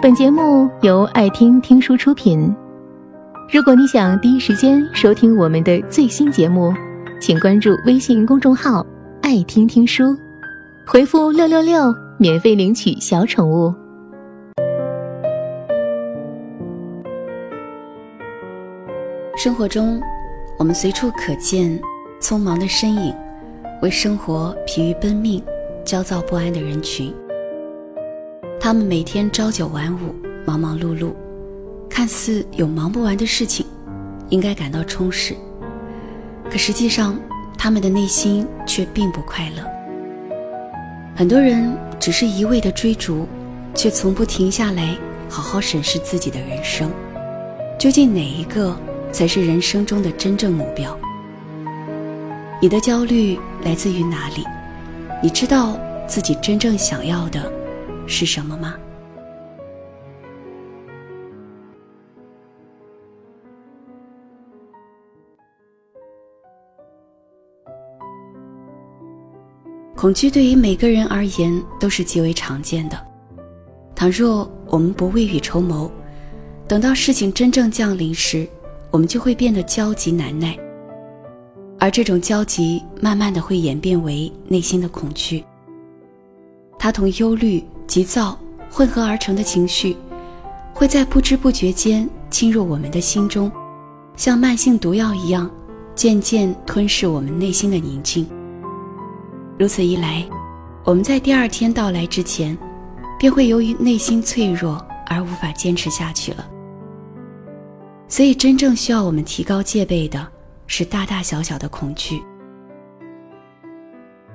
[0.00, 2.54] 本节目由爱听听书出品。
[3.52, 6.72] 如果你想第一时间收听我们的最新节目，
[7.20, 8.86] 请关注微信公众号
[9.22, 10.16] “爱听听书”，
[10.86, 13.74] 回复“六六六”免费领取小宠物。
[19.36, 20.00] 生活中，
[20.60, 21.76] 我们随处可见
[22.20, 23.12] 匆忙的身影，
[23.82, 25.42] 为生活疲于奔命、
[25.84, 27.12] 焦躁不安的人群。
[28.68, 30.14] 他们每天朝九晚五，
[30.44, 31.14] 忙忙碌碌，
[31.88, 33.64] 看似有忙不完的事情，
[34.28, 35.34] 应该感到充实。
[36.50, 37.18] 可实际上，
[37.56, 39.64] 他们的内心却并不快乐。
[41.16, 43.26] 很多人只是一味的追逐，
[43.74, 44.94] 却从不停下来
[45.30, 46.90] 好好审视自己的人生，
[47.78, 48.78] 究竟哪一个
[49.10, 50.94] 才是人生中的真正目标？
[52.60, 54.44] 你的焦虑来自于哪里？
[55.22, 57.50] 你知道自己真正想要的？
[58.08, 58.74] 是什么吗？
[69.94, 72.96] 恐惧对于每个人而言都是极为常见的。
[73.94, 75.90] 倘若我们不未雨绸缪，
[76.66, 78.48] 等到事情真正降临时，
[78.90, 80.56] 我们就会变得焦急难耐。
[81.80, 85.44] 而这种焦急，慢慢的会演变为内心的恐惧。
[86.78, 87.62] 它同忧虑。
[87.88, 88.38] 急躁
[88.70, 89.96] 混合而成的情绪，
[90.74, 93.50] 会在不知不觉间侵入我们的心中，
[94.14, 95.50] 像慢性毒药一样，
[95.94, 98.28] 渐渐吞噬我们内心的宁静。
[99.58, 100.24] 如此一来，
[100.84, 102.56] 我们在第二天到来之前，
[103.18, 106.46] 便会由于内心脆弱而无法坚持下去了。
[108.06, 110.24] 所以，真正需要我们提高戒备的
[110.66, 112.22] 是大大小小的恐惧。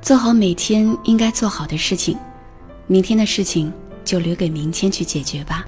[0.01, 2.17] 做好每天应该做好的事情。
[2.87, 3.71] 明天的事情
[4.03, 5.65] 就留给明天去解决吧。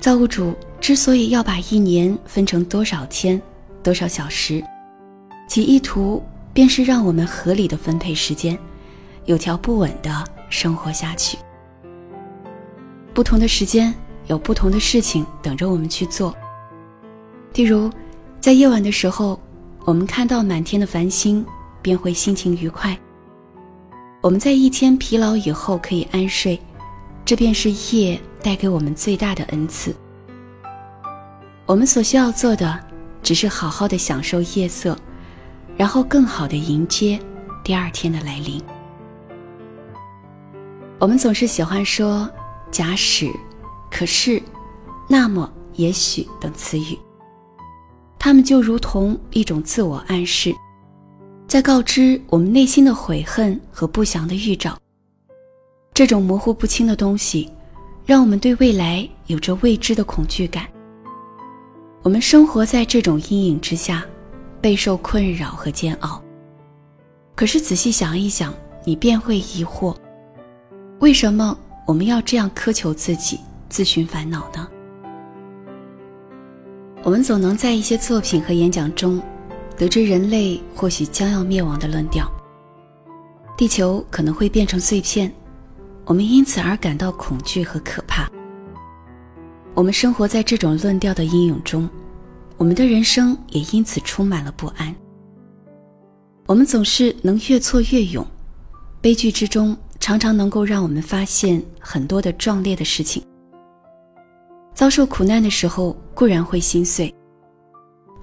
[0.00, 3.40] 造物主之所以要把一年分成多少天、
[3.82, 4.62] 多少小时，
[5.48, 8.58] 其意图便是让我们合理的分配时间，
[9.24, 11.38] 有条不紊的生活下去。
[13.14, 13.94] 不同的时间
[14.26, 16.34] 有不同的事情等着我们去做。
[17.54, 17.90] 例如，
[18.40, 19.38] 在夜晚的时候，
[19.84, 21.46] 我们看到满天的繁星，
[21.80, 22.98] 便会心情愉快。
[24.24, 26.58] 我们在一天疲劳以后可以安睡，
[27.26, 29.94] 这便是夜带给我们最大的恩赐。
[31.66, 32.80] 我们所需要做的，
[33.22, 34.96] 只是好好的享受夜色，
[35.76, 37.20] 然后更好的迎接
[37.62, 38.58] 第二天的来临。
[40.98, 42.26] 我们总是喜欢说
[42.72, 43.30] “假使
[43.92, 44.42] ”“可是
[45.06, 46.98] ”“那么”“也许”等词语，
[48.18, 50.50] 它们就如同一种自我暗示。
[51.54, 54.76] 在告知我们内心的悔恨和不祥的预兆。
[55.94, 57.48] 这种模糊不清的东西，
[58.04, 60.66] 让我们对未来有着未知的恐惧感。
[62.02, 64.04] 我们生活在这种阴影之下，
[64.60, 66.20] 备受困扰和煎熬。
[67.36, 68.52] 可是仔细想一想，
[68.84, 69.94] 你便会疑惑：
[70.98, 71.56] 为什么
[71.86, 73.38] 我们要这样苛求自己、
[73.68, 74.68] 自寻烦恼呢？
[77.04, 79.22] 我们总能在一些作品和演讲中。
[79.76, 82.30] 得知人类或许将要灭亡的论调，
[83.56, 85.32] 地球可能会变成碎片，
[86.04, 88.30] 我们因此而感到恐惧和可怕。
[89.74, 91.90] 我们生活在这种论调的阴影中，
[92.56, 94.94] 我们的人生也因此充满了不安。
[96.46, 98.24] 我们总是能越挫越勇，
[99.00, 103.20] 悲剧之中常常能够让我们发现很多的壮烈的事情。
[104.72, 107.12] 遭受苦难的时候固然会心碎。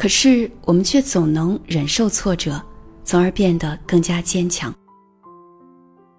[0.01, 2.59] 可是我们却总能忍受挫折，
[3.03, 4.73] 从而变得更加坚强。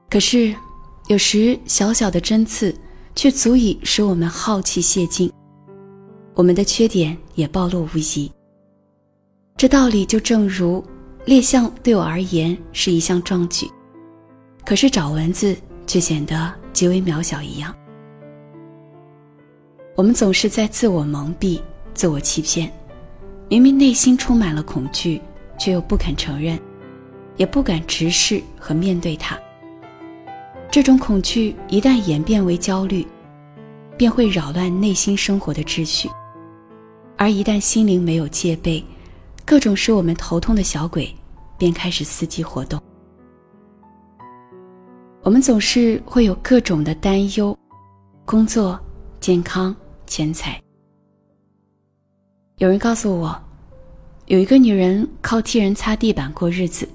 [0.09, 0.55] 可是，
[1.09, 2.73] 有时小小的针刺
[3.17, 5.29] 却足以使我们浩气泄尽，
[6.35, 8.31] 我们的缺点也暴露无遗。
[9.57, 10.81] 这道理就正如
[11.25, 13.69] 猎象对我而言是一项壮举，
[14.65, 15.57] 可是找蚊子
[15.89, 17.75] 却显得极为渺小一样。
[19.97, 21.61] 我们总是在自我蒙蔽、
[21.95, 22.73] 自我欺骗。
[23.49, 25.21] 明明内心充满了恐惧，
[25.59, 26.59] 却又不肯承认，
[27.37, 29.39] 也不敢直视和面对它。
[30.71, 33.07] 这种恐惧一旦演变为焦虑，
[33.99, 36.09] 便会扰乱内心生活的秩序；
[37.19, 38.83] 而一旦心灵没有戒备，
[39.45, 41.15] 各种使我们头痛的小鬼
[41.59, 42.81] 便开始伺机活动。
[45.23, 47.55] 我们总是会有各种的担忧：
[48.25, 48.81] 工作、
[49.21, 50.62] 健康、钱财。
[52.63, 53.37] 有人告诉我，
[54.27, 56.89] 有一个女人靠替人擦地板过日子，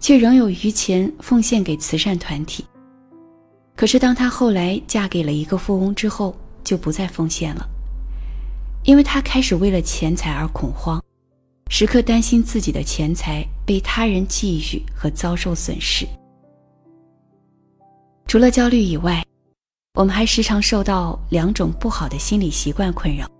[0.00, 2.64] 却仍有余钱奉献给慈善团体。
[3.76, 6.34] 可是，当她后来嫁给了一个富翁之后，
[6.64, 7.68] 就不再奉献了，
[8.84, 10.98] 因为她开始为了钱财而恐慌，
[11.68, 16.06] 时刻担心自己的钱财被他人觊觎和遭受损失。
[18.26, 19.22] 除了焦虑以外，
[19.92, 23.30] 我们还时常受到两种不好的心理习惯困扰。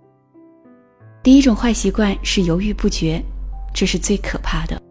[1.27, 3.21] 第一种坏习惯是犹豫不决，
[3.73, 4.81] 这是最可怕的，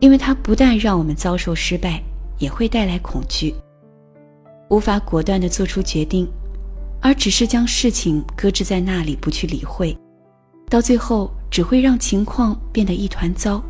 [0.00, 2.02] 因为它不但让我们遭受失败，
[2.38, 3.54] 也会带来恐惧，
[4.70, 6.26] 无法果断地做出决定，
[6.98, 9.94] 而只是将事情搁置在那里不去理会，
[10.70, 13.62] 到最后只会让情况变得一团糟，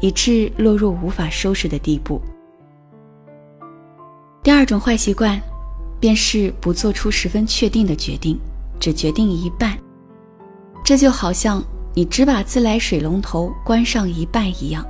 [0.00, 2.22] 以致落入无法收拾的地步。
[4.40, 5.42] 第二种坏习惯，
[5.98, 8.38] 便是不做出十分确定的决定，
[8.78, 9.76] 只决定一半。
[10.92, 14.86] 这就好像你只把自来水龙头关上一半一样。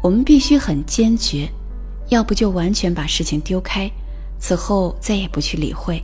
[0.00, 1.50] 我们必须很坚决，
[2.10, 3.90] 要不就完全把事情丢开，
[4.38, 6.00] 此后再也不去理会；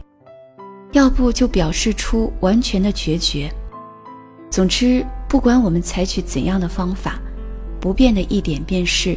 [0.90, 3.48] 要不就表示出完全的决绝。
[4.50, 7.20] 总之，不管我们采取怎样的方法，
[7.80, 9.16] 不变的一点便是，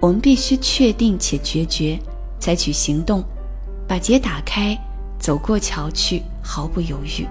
[0.00, 1.98] 我们必须确定且决绝。
[2.40, 3.22] 采取行动，
[3.86, 4.74] 把结打开，
[5.18, 7.26] 走过桥去，毫不犹豫。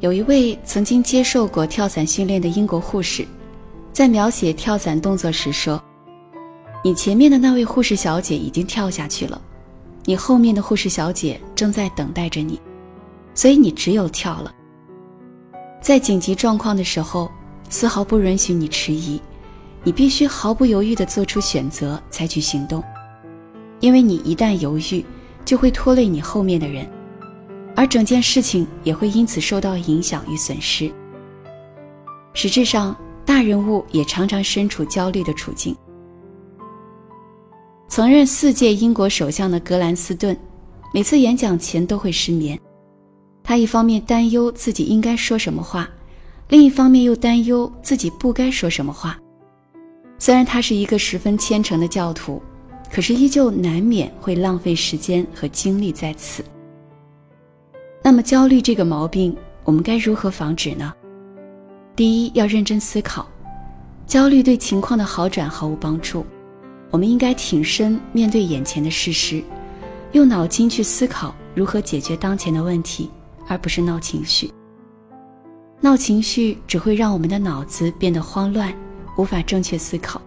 [0.00, 3.26] 有一位曾经接受过跳伞训练的英国护士，
[3.92, 5.82] 在描写跳伞动作时说
[6.84, 9.40] ：“你前面的那位护士小姐已经跳下去了，
[10.04, 12.60] 你后面的护士小姐正在等待着你，
[13.34, 14.54] 所以你只有跳了。
[15.80, 17.30] 在紧急状况的时候，
[17.70, 19.20] 丝毫不允许你迟疑。”
[19.84, 22.82] 你必须毫不犹豫地做出选择，采取行动，
[23.78, 25.04] 因为你一旦犹豫，
[25.44, 26.84] 就会拖累你后面的人，
[27.76, 30.90] 而整件事情也会因此受到影响与损失。
[32.32, 35.76] 实质上，大人物也常常身处焦虑的处境。
[37.86, 40.36] 曾任四届英国首相的格兰斯顿，
[40.92, 42.58] 每次演讲前都会失眠，
[43.44, 45.88] 他一方面担忧自己应该说什么话，
[46.48, 49.18] 另一方面又担忧自己不该说什么话。
[50.18, 52.40] 虽然他是一个十分虔诚的教徒，
[52.90, 56.42] 可是依旧难免会浪费时间和精力在此。
[58.06, 60.94] 那么，焦虑这个毛病，我们该如何防止呢？
[61.96, 63.26] 第一，要认真思考，
[64.06, 66.24] 焦虑对情况的好转毫无帮助。
[66.92, 69.42] 我们应该挺身面对眼前的事实，
[70.12, 73.10] 用脑筋去思考如何解决当前的问题，
[73.48, 74.52] 而不是闹情绪。
[75.80, 78.72] 闹情绪只会让我们的脑子变得慌乱。
[79.16, 80.22] 无法正确思考，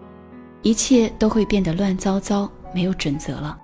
[0.64, 3.58] 一切都会变得乱糟糟，没有准则了。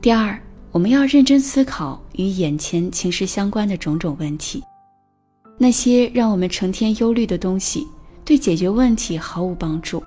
[0.00, 0.40] 第二，
[0.74, 4.60] 我们要认真思考与眼前情势相关的种种问题，
[5.56, 7.86] 那些让我们成天忧虑的东西，
[8.24, 10.02] 对解决问题毫无帮助。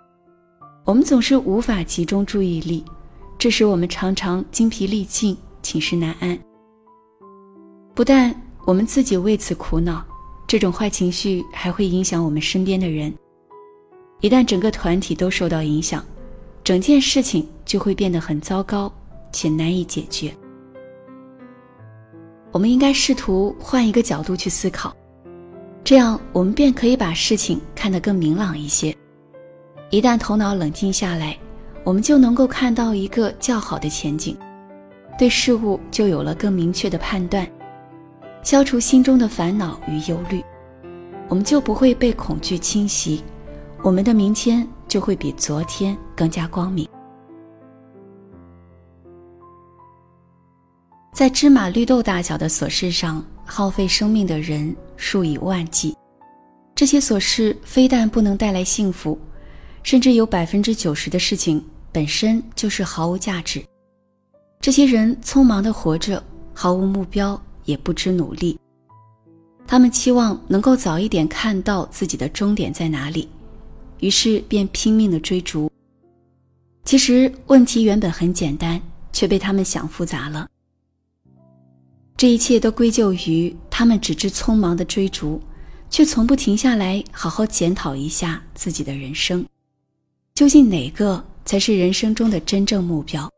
[0.84, 2.84] 我们总是无法集中注意力，
[3.38, 6.38] 这使我们常常精疲力尽，寝食难安。
[7.96, 8.36] 不但
[8.66, 10.04] 我们自己为此苦恼，
[10.50, 13.14] 这种坏情绪还会影响我们身边的人。
[14.20, 16.04] 一旦整个团体都受到影响，
[16.62, 18.92] 整件事情就会变得很糟糕
[19.32, 20.36] 且难以解决。
[22.52, 24.96] 我们应该试图换一个角度去思考，
[25.84, 28.96] 这样我们便可以把事情看得更明朗一些。
[29.90, 31.38] 一旦头脑冷静下来，
[31.84, 34.36] 我们就能够看到一个较好的前景，
[35.18, 37.48] 对事物就有了更明确的判断，
[38.44, 40.44] 消除心中的烦恼与忧虑，
[41.30, 43.24] 我们就不会被恐惧侵袭。
[43.84, 46.88] 我们的明天就会比昨天更加光明。
[51.14, 55.96] 在芝麻绿豆大小的琐事上耗费生命的人数以万计，
[56.76, 59.20] 这些琐事非但不能带来幸福，
[59.82, 63.64] 甚至有百分之九十的事情本身就是毫无价值。
[64.62, 66.24] 这些人匆忙的活着，
[66.54, 68.60] 毫无目标，也不知努力。
[69.66, 73.28] 他们期望能够早一点看到自己的终点在哪里。
[74.00, 75.72] 于是便拼命的追逐。
[76.86, 78.80] 其实问题原本很简单，
[79.12, 80.48] 却被他们想复杂了。
[82.18, 85.40] 这一切都归咎于他们只知匆忙的追逐，
[85.88, 89.46] 却从不停下来好好检讨一下自己的人生，
[90.34, 93.30] 究竟哪个才是人生中的真正目标？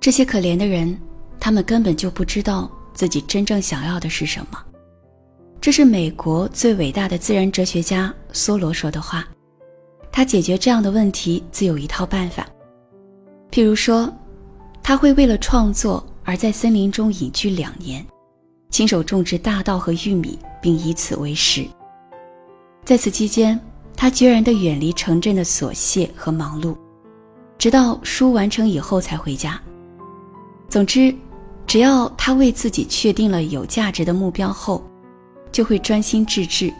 [0.00, 0.96] 这些可怜的人，
[1.40, 4.64] 他们根本就不知道自己真正想要的是什么。
[5.60, 9.26] 这是美国最伟大的自然哲学家梭罗说的话。
[10.12, 12.46] 他解决这样的问题自有一套办法，
[13.50, 14.12] 譬如说，
[14.80, 18.04] 他会为了创作而在森林中隐居两年，
[18.70, 21.66] 亲手种植大稻和玉米，并以此为食。
[22.84, 23.60] 在此期间，
[23.94, 26.76] 他决然地远离城镇的琐屑和忙碌，
[27.58, 29.60] 直到书完成以后才回家。
[30.68, 31.14] 总之，
[31.66, 34.82] 只要他为自己确定了有价值的目标后，
[35.52, 36.72] 就会专心致志，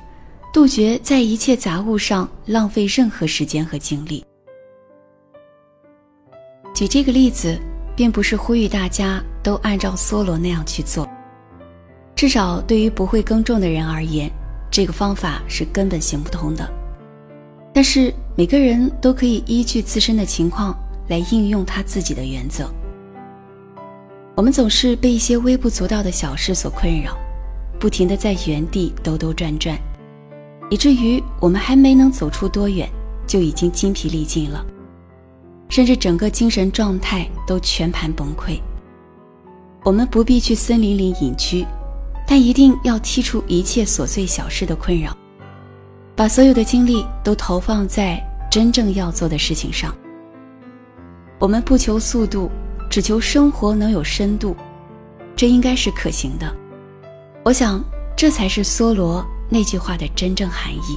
[0.53, 4.25] 杜绝在一切杂物上浪费任何时间和精力。
[6.75, 7.59] 举这个例子，
[7.97, 11.09] 并不是呼吁大家都按照梭罗那样去做，
[12.15, 14.31] 至少对于不会耕种的人而言，
[14.71, 16.69] 这个方法是根本行不通的。
[17.73, 20.77] 但是每个人都可以依据自身的情况
[21.09, 22.71] 来应用他自己的原则。
[24.37, 27.17] 我们总是被一些微不足道的小事所困扰，
[27.79, 29.79] 不停地在原地兜兜转转，
[30.71, 32.89] 以至于我们还没能走出多远，
[33.27, 34.65] 就已经精疲力尽了，
[35.75, 38.61] 甚至整个精神状态都全盘崩溃。
[39.83, 41.66] 我们不必去森林里隐居，
[42.28, 45.16] 但一定要剔除一切琐碎小事的困扰，
[46.14, 49.93] 把所有的精力都投放在真正要做的事情上。
[51.40, 52.49] 我们不求速度。
[52.88, 54.54] 只求生活能有深度，
[55.35, 56.54] 这应该是可行的。
[57.45, 57.83] 我想，
[58.16, 60.97] 这才是梭罗那句话的真正含义。